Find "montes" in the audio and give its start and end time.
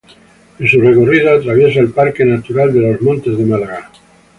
3.03-3.37